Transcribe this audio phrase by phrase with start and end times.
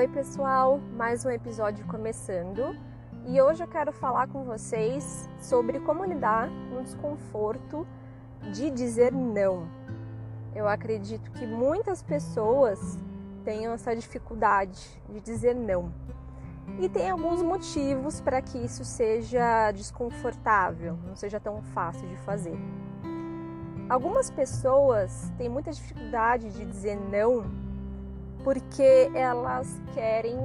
[0.00, 2.74] Oi, pessoal, mais um episódio começando
[3.26, 7.86] e hoje eu quero falar com vocês sobre como lidar com o desconforto
[8.50, 9.68] de dizer não.
[10.54, 12.98] Eu acredito que muitas pessoas
[13.44, 15.92] tenham essa dificuldade de dizer não
[16.78, 22.56] e tem alguns motivos para que isso seja desconfortável, não seja tão fácil de fazer.
[23.86, 27.59] Algumas pessoas têm muita dificuldade de dizer não
[28.42, 30.38] porque elas querem,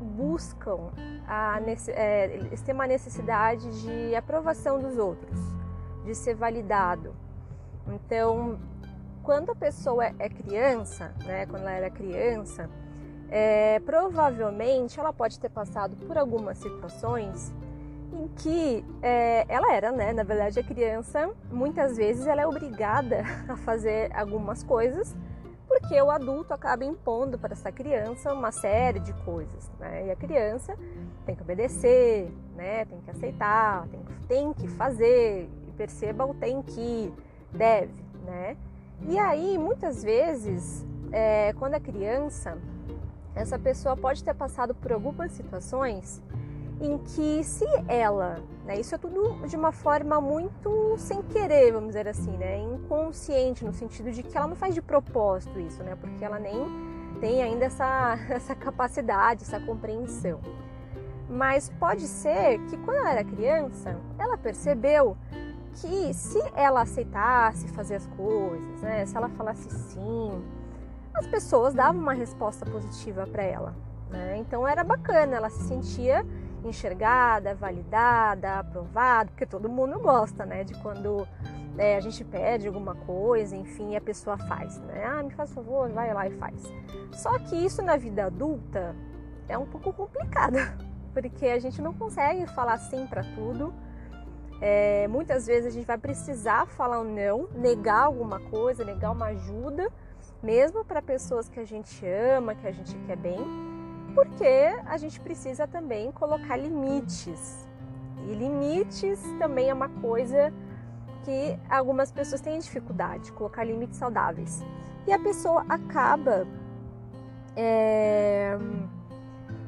[0.00, 0.90] buscam,
[1.26, 5.38] a, é, eles têm uma necessidade de aprovação dos outros,
[6.04, 7.14] de ser validado.
[7.86, 8.58] Então,
[9.22, 12.68] quando a pessoa é criança, né, quando ela era criança,
[13.30, 17.52] é, provavelmente ela pode ter passado por algumas situações
[18.12, 23.24] em que é, ela era, né, na verdade, a criança, muitas vezes ela é obrigada
[23.48, 25.16] a fazer algumas coisas
[25.82, 30.06] porque o adulto acaba impondo para essa criança uma série de coisas, né?
[30.06, 30.78] E a criança
[31.26, 32.84] tem que obedecer, né?
[32.84, 37.12] Tem que aceitar, tem que, tem que fazer, e perceba o tem que,
[37.52, 37.92] deve,
[38.24, 38.56] né?
[39.08, 42.56] E aí, muitas vezes, é, quando é criança,
[43.34, 46.22] essa pessoa pode ter passado por algumas situações
[46.82, 51.88] em que se ela, né, isso é tudo de uma forma muito sem querer, vamos
[51.90, 55.94] dizer assim, né, inconsciente no sentido de que ela não faz de propósito isso, né,
[55.94, 56.66] porque ela nem
[57.20, 60.40] tem ainda essa, essa capacidade, essa compreensão.
[61.28, 65.16] Mas pode ser que quando ela era criança, ela percebeu
[65.74, 70.44] que se ela aceitasse fazer as coisas, né, se ela falasse sim,
[71.14, 73.74] as pessoas davam uma resposta positiva para ela.
[74.10, 74.36] Né?
[74.38, 76.26] Então era bacana, ela se sentia
[76.64, 80.64] enxergada, validada, aprovada, porque todo mundo gosta, né?
[80.64, 81.26] De quando
[81.76, 85.04] é, a gente pede alguma coisa, enfim, a pessoa faz, né?
[85.04, 86.62] Ah, me faz favor, vai lá e faz.
[87.12, 88.94] Só que isso na vida adulta
[89.48, 90.56] é um pouco complicado,
[91.12, 93.72] porque a gente não consegue falar sim para tudo.
[94.60, 99.26] É, muitas vezes a gente vai precisar falar um não, negar alguma coisa, negar uma
[99.26, 99.90] ajuda,
[100.40, 103.71] mesmo para pessoas que a gente ama, que a gente quer bem
[104.14, 107.66] porque a gente precisa também colocar limites.
[108.28, 110.52] E limites também é uma coisa
[111.24, 114.62] que algumas pessoas têm dificuldade, colocar limites saudáveis.
[115.06, 116.46] E a pessoa acaba
[117.56, 118.56] é,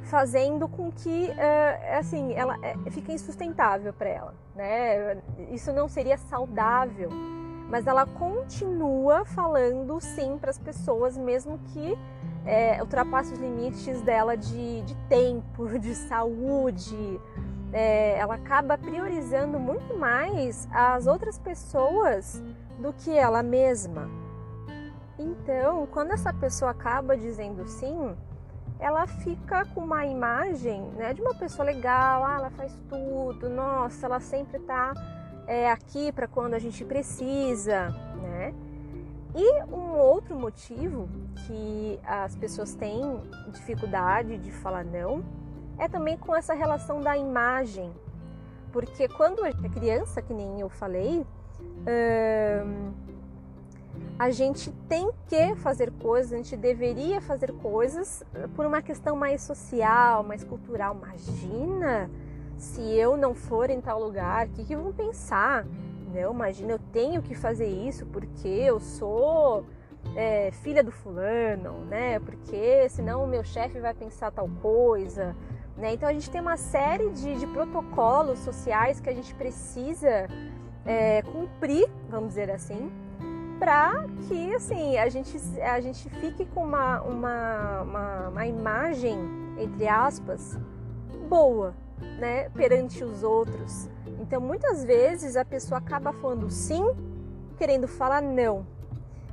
[0.05, 5.19] fazendo com que, é, assim, ela é, fique insustentável para ela, né?
[5.51, 7.11] Isso não seria saudável,
[7.69, 11.99] mas ela continua falando sim para as pessoas, mesmo que
[12.45, 17.21] é, ultrapassa os limites dela de, de tempo, de saúde.
[17.73, 22.43] É, ela acaba priorizando muito mais as outras pessoas
[22.79, 24.09] do que ela mesma.
[25.19, 28.15] Então, quando essa pessoa acaba dizendo sim,
[28.79, 34.07] ela fica com uma imagem né, de uma pessoa legal, ah, ela faz tudo, nossa,
[34.07, 34.93] ela sempre está
[35.47, 37.95] é, aqui para quando a gente precisa?
[39.35, 41.09] E um outro motivo
[41.47, 43.01] que as pessoas têm
[43.53, 45.25] dificuldade de falar não
[45.79, 47.93] é também com essa relação da imagem.
[48.73, 51.27] Porque quando é criança, que nem eu falei,
[51.61, 52.93] hum,
[54.19, 58.23] a gente tem que fazer coisas, a gente deveria fazer coisas
[58.55, 60.97] por uma questão mais social, mais cultural.
[60.97, 62.11] Imagina
[62.57, 65.67] se eu não for em tal lugar, o que, que vão pensar?
[66.15, 69.67] Não, imagina, eu tenho que fazer isso porque eu sou
[70.15, 72.21] é, filha do fulano, né?
[72.21, 75.35] Porque senão o meu chefe vai pensar tal coisa.
[75.77, 75.95] Né?
[75.95, 80.29] Então a gente tem uma série de, de protocolos sociais que a gente precisa
[80.87, 82.93] é, cumprir, vamos dizer assim,
[83.59, 89.19] para que assim a gente, a gente fique com uma, uma, uma, uma imagem,
[89.59, 90.57] entre aspas,
[91.29, 91.75] boa
[92.19, 93.89] né, perante os outros.
[94.21, 96.85] Então, muitas vezes a pessoa acaba falando sim,
[97.59, 98.67] querendo falar não.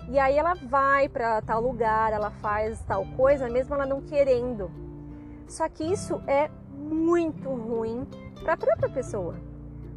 [0.10, 4.70] E aí ela vai para tal lugar, ela faz tal coisa, mesmo ela não querendo.
[5.48, 8.08] Só que isso é muito ruim
[8.42, 9.36] para a própria pessoa,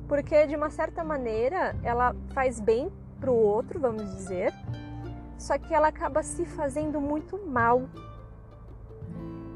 [0.06, 4.53] porque de uma certa maneira ela faz bem para o outro, vamos dizer,
[5.38, 7.82] só que ela acaba se fazendo muito mal.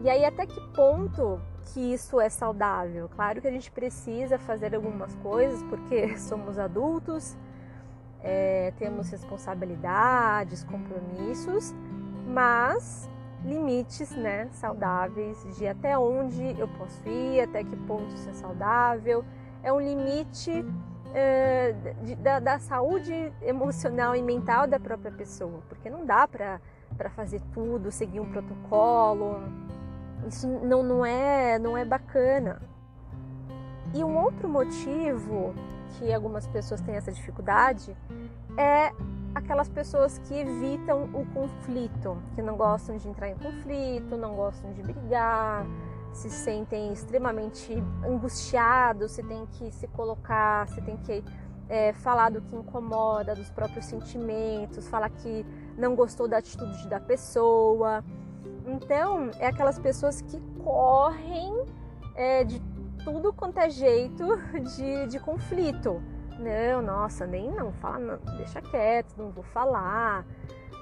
[0.02, 1.40] E aí até que ponto
[1.72, 3.08] que isso é saudável.
[3.14, 7.36] Claro que a gente precisa fazer algumas coisas porque somos adultos,
[8.22, 11.74] é, temos responsabilidades, compromissos,
[12.26, 13.08] mas
[13.44, 19.24] limites né, saudáveis de até onde eu posso ir, até que ponto isso é saudável.
[19.62, 20.64] É um limite
[21.14, 26.60] é, de, da, da, saúde emocional e mental da própria pessoa, porque não dá para
[27.10, 29.40] fazer tudo, seguir um protocolo
[30.28, 32.60] Isso não, não, é, não é bacana.
[33.94, 35.54] E um outro motivo
[35.98, 37.96] que algumas pessoas têm essa dificuldade
[38.56, 38.92] é
[39.34, 44.72] aquelas pessoas que evitam o conflito, que não gostam de entrar em conflito, não gostam
[44.72, 45.64] de brigar,
[46.12, 47.72] se sentem extremamente
[48.04, 51.24] angustiados, se tem que se colocar, se tem que
[51.68, 55.44] é, falar do que incomoda, dos próprios sentimentos, falar que
[55.76, 58.04] não gostou da atitude da pessoa.
[58.68, 61.64] Então, é aquelas pessoas que correm
[62.14, 62.60] é, de
[63.02, 64.24] tudo quanto é jeito
[64.76, 66.02] de, de conflito.
[66.38, 70.24] Não, nossa, nem não, fala, não, deixa quieto, não vou falar,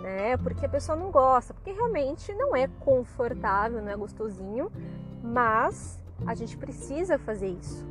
[0.00, 0.36] né?
[0.36, 4.70] Porque a pessoa não gosta, porque realmente não é confortável, não é gostosinho,
[5.22, 7.86] mas a gente precisa fazer isso.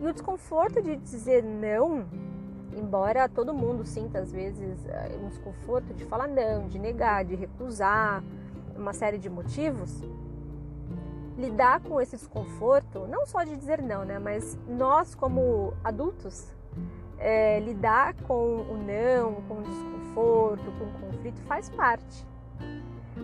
[0.00, 2.06] E o desconforto de dizer não,
[2.76, 7.34] embora todo mundo sinta às vezes eh, um desconforto de falar não, de negar, de
[7.36, 8.22] recusar,
[8.76, 10.02] uma série de motivos,
[11.36, 16.54] lidar com esse desconforto, não só de dizer não, né, mas nós como adultos,
[17.18, 22.26] é, lidar com o não, com o desconforto, com o conflito faz parte.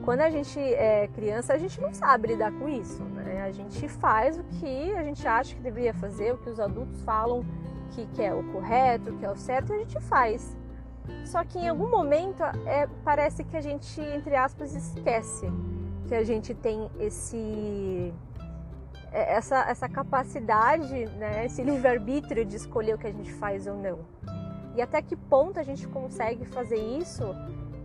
[0.04, 3.43] Quando a gente é criança, a gente não sabe lidar com isso, né?
[3.43, 7.00] A gente faz o que a gente acha que deveria fazer, o que os adultos
[7.02, 7.44] falam
[7.93, 10.56] que, que é o correto, que é o certo, e a gente faz.
[11.25, 15.46] Só que em algum momento é, parece que a gente, entre aspas, esquece
[16.08, 18.12] que a gente tem esse
[19.12, 23.76] é, essa, essa capacidade, né, esse livre-arbítrio de escolher o que a gente faz ou
[23.76, 24.00] não.
[24.75, 27.22] E até que ponto a gente consegue fazer isso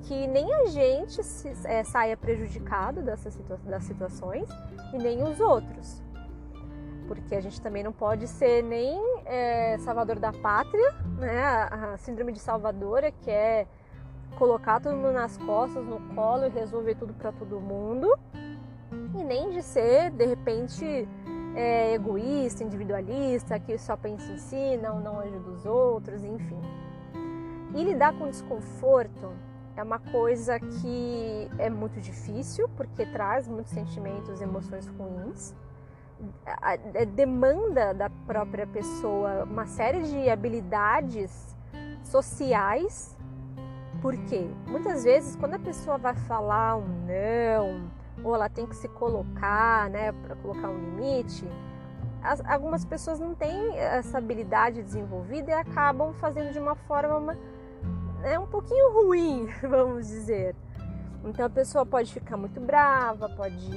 [0.04, 4.48] que nem a gente se, é, saia prejudicado dessas situa das situações
[4.94, 6.02] e nem os outros.
[7.08, 11.44] Porque a gente também não pode ser nem é, salvador da pátria, né?
[11.44, 13.66] A, síndrome de salvadora, que é
[14.38, 18.12] colocar todo mundo nas costas, no colo e resolver tudo para todo mundo
[19.16, 21.08] e nem de ser, de repente,
[21.56, 26.62] é, egoísta, individualista, que só pensa em si, não, não ajuda os outros, enfim.
[27.76, 29.34] E lidar com desconforto
[29.76, 35.54] é uma coisa que é muito difícil, porque traz muitos sentimentos, emoções ruins.
[37.16, 41.56] Demanda da própria pessoa uma série de habilidades
[42.04, 43.16] sociais,
[44.02, 47.92] porque muitas vezes quando a pessoa vai falar um não,
[48.24, 51.46] ou ela tem que se colocar, né, para colocar um limite,
[52.24, 57.38] as, algumas pessoas não têm essa habilidade desenvolvida e acabam fazendo de uma forma
[58.24, 60.56] é um pouquinho ruim, vamos dizer.
[61.24, 63.70] Então a pessoa pode ficar muito brava, pode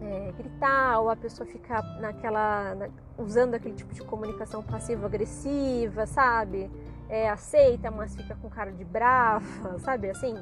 [0.00, 6.70] é, gritar, ou a pessoa fica naquela na, usando aquele tipo de comunicação passivo-agressiva, sabe?
[7.08, 10.36] É, aceita, mas fica com cara de brava, sabe assim?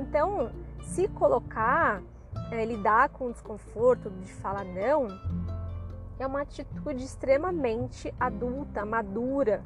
[0.00, 0.50] Então,
[0.82, 2.02] se colocar,
[2.50, 5.08] é, lidar com o desconforto de falar não,
[6.18, 9.62] é uma atitude extremamente adulta, madura,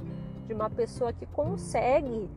[0.47, 2.29] de uma pessoa que consegue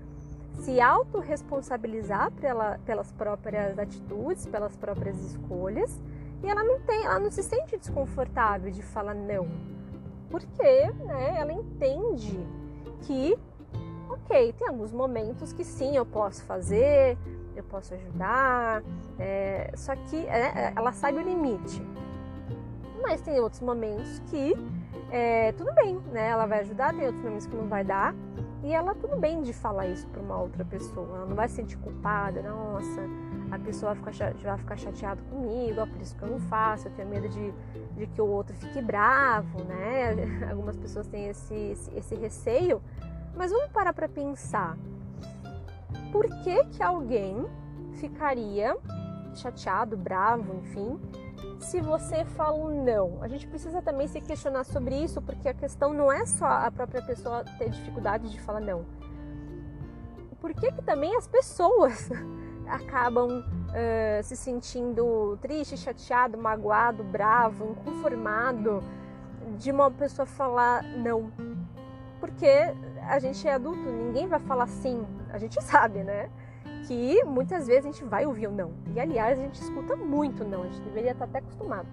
[0.62, 6.02] se autorresponsabilizar pela, pelas próprias atitudes, pelas próprias escolhas,
[6.44, 9.48] e ela não tem, ela não se sente desconfortável de falar não.
[10.30, 12.38] Porque né, ela entende
[13.02, 13.38] que,
[14.10, 17.18] ok, tem alguns momentos que sim, eu posso fazer,
[17.56, 18.84] eu posso ajudar,
[19.18, 21.82] é, só que é, ela sabe o limite.
[23.02, 24.54] Mas tem outros momentos que
[25.12, 26.30] é, tudo bem, né?
[26.30, 28.16] Ela vai ajudar, tem outros momentos que não vai dar.
[28.64, 31.18] E ela tudo bem de falar isso para uma outra pessoa.
[31.18, 33.02] Ela não vai se sentir culpada, nossa,
[33.52, 36.88] a pessoa vai ficar, vai ficar chateada comigo, ó, por isso que eu não faço,
[36.88, 37.54] eu tenho medo de,
[37.96, 40.16] de que o outro fique bravo, né?
[40.50, 42.82] Algumas pessoas têm esse, esse, esse receio.
[43.36, 44.78] Mas vamos parar para pensar
[46.12, 47.46] por que, que alguém
[47.94, 48.76] ficaria
[49.36, 51.00] chateado, bravo, enfim,
[51.60, 53.22] se você fala um não.
[53.22, 56.72] A gente precisa também se questionar sobre isso, porque a questão não é só a
[56.72, 58.86] própria pessoa ter dificuldade de falar não.
[60.40, 62.10] Por que, que também as pessoas
[62.68, 68.84] acabam uh, se sentindo triste, chateado, magoado, bravo, inconformado
[69.58, 71.32] de uma pessoa falar não?
[72.20, 72.50] Porque
[73.08, 76.30] a gente é adulto, ninguém vai falar sim, a gente sabe, né?
[76.88, 78.72] Que muitas vezes a gente vai ouvir o não.
[78.94, 81.88] E aliás, a gente escuta muito não, a gente deveria estar até acostumado.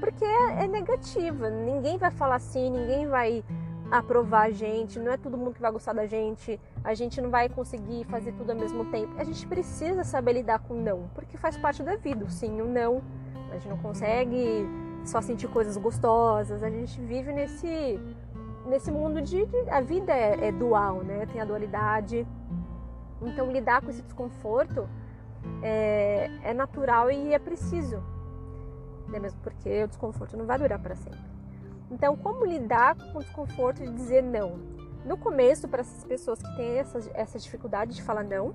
[0.00, 3.44] Porque é, é negativa, ninguém vai falar sim, ninguém vai
[3.90, 7.30] aprovar a gente, não é todo mundo que vai gostar da gente, a gente não
[7.30, 9.12] vai conseguir fazer tudo ao mesmo tempo.
[9.18, 13.02] A gente precisa saber lidar com não, porque faz parte da vida, sim o não.
[13.50, 14.66] A gente não consegue
[15.04, 18.00] só sentir coisas gostosas, a gente vive nesse
[18.66, 21.24] nesse mundo de, de a vida é, é, dual, né?
[21.26, 22.26] Tem a dualidade.
[23.22, 24.88] Então lidar com esse desconforto
[25.62, 28.02] é, é natural e é preciso.
[29.08, 29.20] né?
[29.20, 31.35] mesmo porque o desconforto não vai durar para sempre.
[31.90, 34.58] Então, como lidar com o desconforto de dizer não?
[35.04, 38.54] No começo, para essas pessoas que têm essa, essa dificuldade de falar não,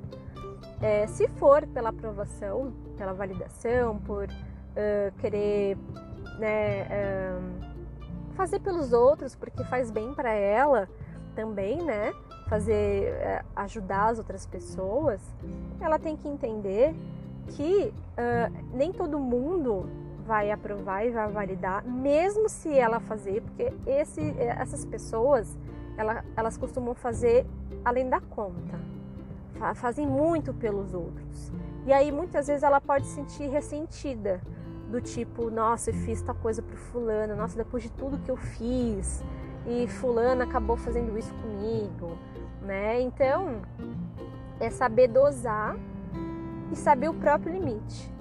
[0.81, 5.77] é, se for pela aprovação, pela validação, por uh, querer
[6.38, 10.89] né, uh, fazer pelos outros, porque faz bem para ela
[11.35, 12.13] também, né?
[12.50, 15.21] Fazer uh, ajudar as outras pessoas,
[15.79, 16.93] ela tem que entender
[17.47, 17.93] que
[18.71, 19.89] nem todo mundo
[20.25, 25.58] vai aprovar e vai validar, mesmo se ela fazer, porque esse, essas pessoas
[25.98, 27.46] ela, elas costumam fazer
[27.84, 28.80] além da conta,
[29.75, 31.51] fazem muito pelos outros.
[31.86, 34.42] E aí muitas vezes ela pode se sentir ressentida,
[34.92, 38.36] do tipo, nossa, eu fiz tal coisa pro fulano, nossa, depois de tudo que eu
[38.36, 39.24] fiz,
[39.66, 42.18] e fulano acabou fazendo isso comigo,
[42.62, 43.01] né?
[43.01, 43.62] Então,
[44.60, 45.78] é saber dosar
[46.72, 48.12] e saber o próprio limite.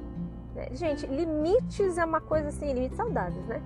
[0.73, 3.63] Gente, limites é uma coisa assim, limites saudáveis, né?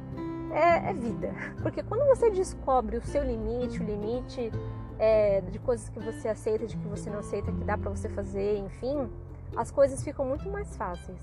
[0.52, 1.34] É, é, vida.
[1.62, 4.52] Porque quando você descobre o seu limite, o limite
[4.98, 8.08] é, de coisas que você aceita, de que você não aceita, que dá para você
[8.08, 9.08] fazer, enfim,
[9.56, 11.18] as coisas ficam muito mais fáceis.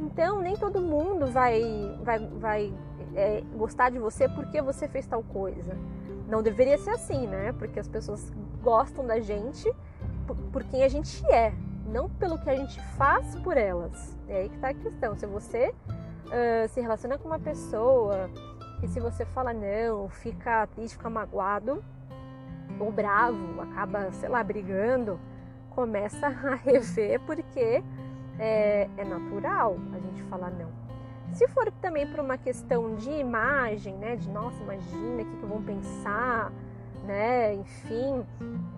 [0.00, 1.60] Então, nem todo mundo vai,
[2.02, 2.74] vai, vai
[3.14, 5.76] é, gostar de você porque você fez tal coisa.
[6.28, 7.52] Não deveria ser assim, né?
[7.52, 9.70] Porque as pessoas gostam da gente
[10.26, 11.52] por, por quem a gente é,
[11.88, 14.16] não pelo que a gente faz por elas.
[14.28, 15.16] É aí que está a questão.
[15.16, 15.74] Se você
[16.26, 18.30] uh, se relaciona com uma pessoa
[18.82, 21.82] e se você fala não, fica triste, fica magoado
[22.78, 25.18] ou bravo, acaba, sei lá, brigando,
[25.70, 27.82] começa a rever porque
[28.38, 30.70] é, é natural a gente falar não.
[31.32, 35.46] Se for também por uma questão de imagem, né, de nossa, imagina o que, que
[35.46, 36.52] vão pensar,
[37.08, 38.24] né, enfim,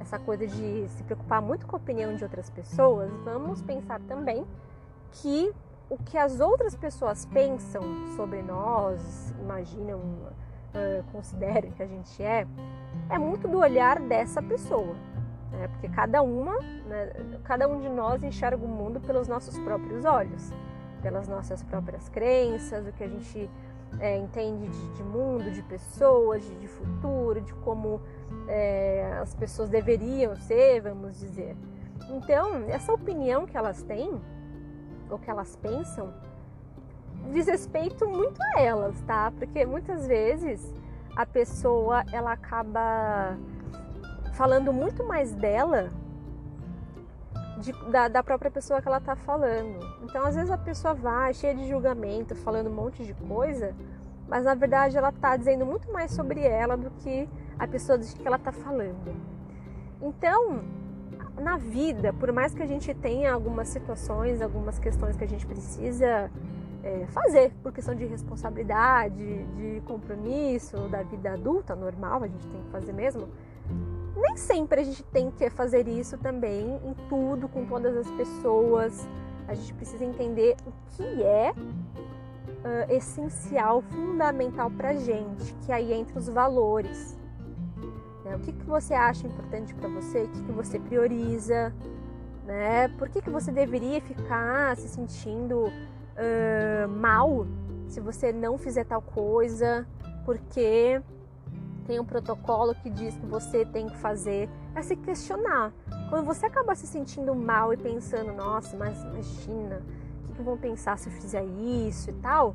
[0.00, 4.46] essa coisa de se preocupar muito com a opinião de outras pessoas, vamos pensar também
[5.12, 5.52] que
[5.90, 7.82] o que as outras pessoas pensam
[8.16, 12.46] sobre nós, imaginam, uh, consideram que a gente é,
[13.10, 14.94] é muito do olhar dessa pessoa
[15.50, 15.68] né?
[15.68, 17.12] porque cada uma, né,
[17.44, 20.52] cada um de nós enxerga o mundo pelos nossos próprios olhos,
[21.02, 23.50] pelas nossas próprias crenças, o que a gente
[23.98, 28.00] é, entende de, de, mundo, de pessoas, de, de futuro, de como
[28.50, 31.56] é, as pessoas deveriam ser, vamos dizer.
[32.10, 34.20] Então, essa opinião que elas têm,
[35.08, 36.12] ou que elas pensam,
[37.32, 39.32] diz respeito muito a elas, tá?
[39.38, 40.74] Porque muitas vezes
[41.14, 43.36] a pessoa ela acaba
[44.32, 45.90] falando muito mais dela
[47.58, 49.78] de, da, da, própria pessoa que ela está falando.
[50.02, 53.74] Então, às vezes a pessoa vai cheia de julgamento, falando um monte de coisa,
[54.26, 57.28] mas na verdade ela está dizendo muito mais sobre ela do que
[57.60, 59.14] a pessoa de que ela está falando.
[60.02, 60.62] Então,
[61.40, 65.46] na vida, por mais que a gente tenha algumas situações, algumas questões que a gente
[65.46, 66.30] precisa
[66.82, 72.62] é, fazer por questão de responsabilidade, de compromisso, da vida adulta normal, a gente tem
[72.62, 73.28] que fazer mesmo
[74.16, 79.08] nem sempre a gente tem que fazer isso também em tudo, com todas as pessoas.
[79.48, 86.18] A gente precisa entender o que é uh, essencial, fundamental para gente, que aí entra
[86.18, 87.18] os valores.
[88.30, 88.36] Né?
[88.36, 90.22] O que, que você acha importante para você?
[90.22, 91.74] O que, que você prioriza?
[92.46, 92.88] Né?
[92.96, 97.46] Por que, que você deveria ficar se sentindo uh, mal
[97.88, 99.86] se você não fizer tal coisa?
[100.24, 101.02] Porque
[101.86, 105.72] tem um protocolo que diz que você tem que fazer, é se questionar.
[106.08, 109.82] Quando você acaba se sentindo mal e pensando, nossa, mas imagina,
[110.28, 112.54] o que, vão pensar se eu fizer isso e tal,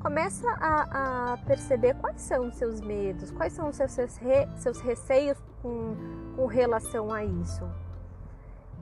[0.00, 4.80] começa a, a perceber quais são os seus medos, quais são os seus, re, seus
[4.80, 5.96] receios com,
[6.36, 7.68] com relação a isso.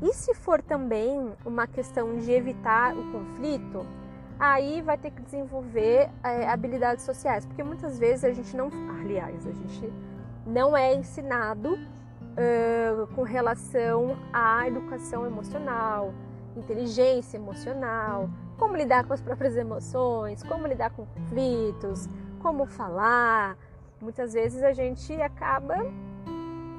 [0.02, 3.86] E se for também uma questão de evitar o conflito,
[4.38, 8.70] aí vai ter que desenvolver é, habilidades sociais, porque muitas vezes a gente não,
[9.00, 9.92] aliás, a gente
[10.46, 16.12] não é ensinado uh, com relação à educação emocional,
[16.54, 22.08] inteligência emocional, como lidar com as próprias emoções, como lidar com conflitos,
[22.40, 23.56] como falar.
[24.00, 25.76] Muitas vezes a gente acaba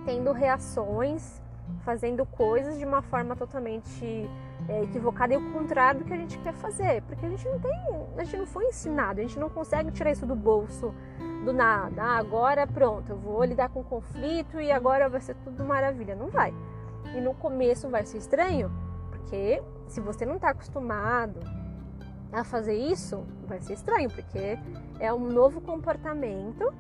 [0.06, 1.42] tendo reações,
[1.82, 4.30] fazendo coisas de uma forma totalmente
[4.70, 7.60] é, equivocada e o contrário do que a gente quer fazer, porque a gente não
[7.60, 7.72] tem,
[8.18, 10.94] a gente não foi ensinado, a gente não consegue tirar isso do bolso
[11.44, 12.02] do nada.
[12.02, 16.16] Ah, agora pronto, eu vou lidar com conflito e agora vai ser tudo maravilha.
[16.16, 16.54] Não vai.
[17.16, 18.72] E no começo vai ser estranho,
[19.10, 21.40] porque se você não está acostumado
[22.40, 24.58] a fazer isso, vai ser estranho, porque
[25.00, 26.74] é um novo comportamento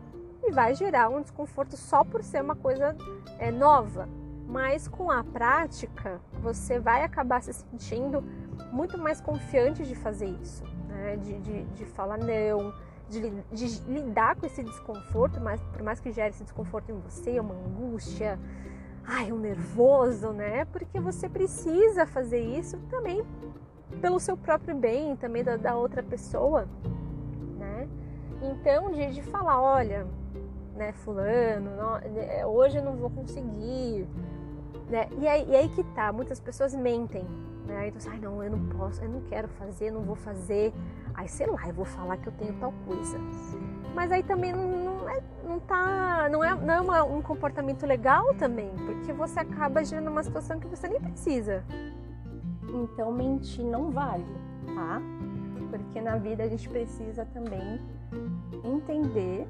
[0.43, 2.95] e vai gerar um desconforto só por ser uma coisa
[3.39, 4.07] é, nova
[4.47, 8.23] mas com a prática você vai acabar se sentindo
[8.71, 10.63] muito mais confiante de fazer isso.
[10.87, 11.17] né?
[11.17, 12.73] de, de, de falar não,
[13.09, 17.39] de, de, lidar com esse desconforto, mas por mais que gere esse desconforto em você,
[17.39, 18.39] uma angústia,
[19.05, 20.65] ai, um nervoso, né?
[20.65, 23.23] Porque você precisa fazer isso também
[24.01, 26.67] pelo seu próprio bem, também da, da outra pessoa,
[27.57, 27.87] né?
[28.41, 30.05] Então, de, de falar, olha,
[30.75, 34.07] né, fulano, não, né, hoje eu não vou conseguir,
[34.89, 35.07] né?
[35.17, 37.25] E aí, e aí que tá, muitas pessoas mentem,
[37.65, 37.87] né?
[37.87, 40.73] Então, ai, não, eu não posso, eu não quero fazer, não vou fazer.
[41.13, 43.17] Aí, sei lá, eu vou falar que eu tenho tal coisa.
[43.93, 47.85] Mas aí também não, não, é, não tá, não é, não é uma, um comportamento
[47.85, 51.63] legal também, porque você acaba gerando uma situação que você nem precisa.
[52.73, 54.25] Então, mentir não vale,
[54.73, 55.01] tá?
[55.69, 57.79] Porque na vida a gente precisa também
[58.63, 59.47] entender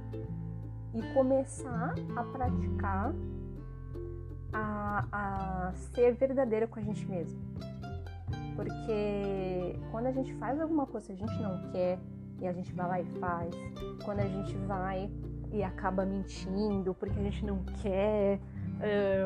[0.94, 3.14] e começar a praticar
[4.54, 7.40] a, a ser verdadeira com a gente mesmo.
[8.56, 12.00] Porque quando a gente faz alguma coisa que a gente não quer
[12.40, 13.56] e a gente vai lá e faz,
[14.04, 15.10] quando a gente vai
[15.52, 18.40] e acaba mentindo porque a gente não quer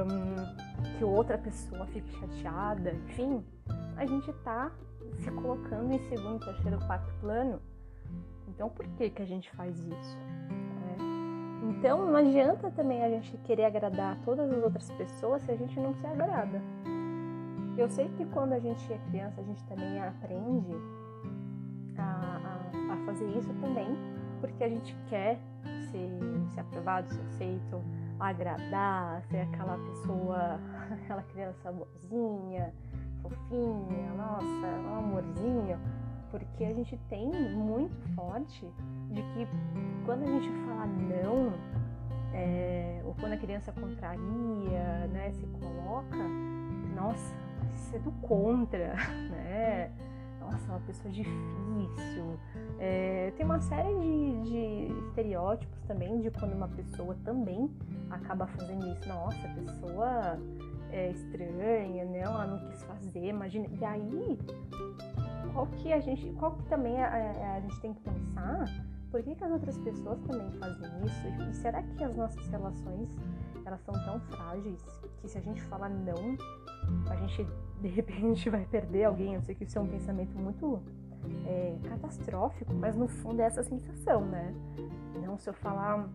[0.06, 3.44] um, que outra pessoa fique chateada, enfim,
[3.98, 4.72] a gente tá
[5.18, 7.62] se colocando em segundo, terceiro, quarto plano.
[8.48, 10.18] Então por que, que a gente faz isso?
[10.20, 11.70] É.
[11.70, 15.80] Então não adianta também a gente querer agradar todas as outras pessoas se a gente
[15.80, 16.62] não se agrada.
[17.78, 20.76] Eu sei que quando a gente é criança, a gente também aprende
[21.98, 23.96] a, a, a fazer isso também,
[24.42, 25.40] porque a gente quer
[25.90, 26.10] ser,
[26.54, 27.82] ser aprovado, ser aceito,
[28.20, 30.60] agradar, ser aquela pessoa,
[30.92, 32.74] aquela criança boazinha,
[33.22, 35.80] fofinha, nossa, um amorzinho,
[36.30, 38.66] porque a gente tem muito forte
[39.10, 39.48] de que
[40.06, 41.54] quando a gente fala não,
[42.34, 46.18] é, ou quando a criança contraria, né, se coloca,
[46.96, 47.36] nossa,
[47.92, 48.96] ser do contra,
[49.30, 49.92] né?
[50.40, 52.40] Nossa, uma pessoa difícil.
[52.80, 57.70] É, tem uma série de, de, estereótipos também de quando uma pessoa também
[58.10, 59.08] acaba fazendo isso.
[59.08, 60.40] Nossa, a pessoa
[60.92, 62.20] é estranha, né?
[62.20, 63.68] Ela não quis fazer, imagina.
[63.80, 64.40] E aí,
[65.54, 68.66] qual que a gente, qual que também a, a, gente tem que pensar?
[69.10, 71.50] Por que, que as outras pessoas também fazem isso?
[71.50, 73.10] E será que as nossas relações
[73.66, 74.84] elas são tão frágeis
[75.22, 76.38] que se a gente falar não,
[77.10, 77.48] a gente
[77.82, 79.36] de repente vai perder alguém.
[79.36, 80.82] Eu sei que isso é um pensamento muito
[81.46, 84.54] é, catastrófico, mas no fundo é essa sensação, né?
[85.22, 86.10] Não, se eu falar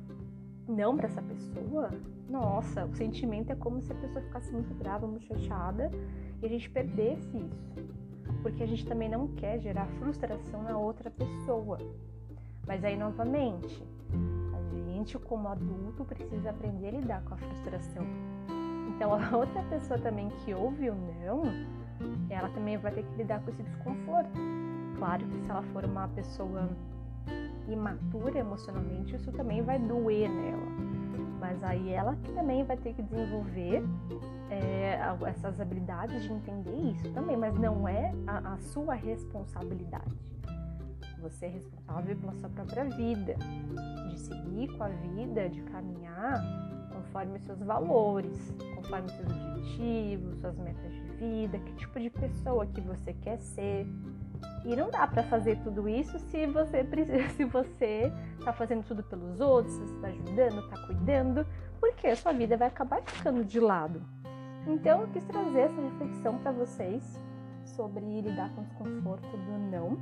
[0.68, 1.90] não para essa pessoa,
[2.28, 5.90] nossa, o sentimento é como se a pessoa ficasse muito brava, muito chateada
[6.42, 7.96] e a gente perdesse isso.
[8.42, 11.78] Porque a gente também não quer gerar frustração na outra pessoa.
[12.66, 13.82] Mas aí, novamente,
[14.52, 18.04] a gente, como adulto, precisa aprender a lidar com a frustração.
[18.88, 21.44] Então a outra pessoa também que ouve o não,
[22.30, 24.30] ela também vai ter que lidar com esse desconforto.
[24.98, 26.68] Claro que se ela for uma pessoa
[27.72, 30.66] imatura emocionalmente, isso também vai doer nela.
[31.38, 33.82] Mas aí ela que também vai ter que desenvolver
[34.50, 40.14] é, essas habilidades de entender isso também, mas não é a, a sua responsabilidade.
[41.20, 43.34] Você é responsável pela sua própria vida,
[44.10, 46.40] de seguir com a vida, de caminhar
[46.92, 52.80] conforme seus valores, conforme seus objetivos, suas metas de vida, que tipo de pessoa que
[52.80, 53.86] você quer ser.
[54.64, 56.84] E não dá para fazer tudo isso se você
[57.36, 58.12] se você
[58.44, 61.46] tá fazendo tudo pelos outros, se está ajudando, está cuidando,
[61.80, 64.02] porque a sua vida vai acabar ficando de lado.
[64.66, 67.20] Então eu quis trazer essa reflexão para vocês
[67.64, 69.96] sobre lidar com o desconforto do não.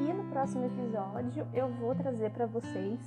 [0.00, 3.00] E no próximo episódio eu vou trazer para vocês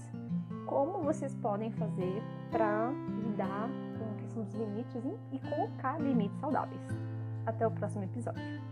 [0.66, 2.92] como vocês podem fazer para
[3.26, 6.82] lidar com a questão dos limites e colocar limites saudáveis.
[7.46, 8.71] Até o próximo episódio.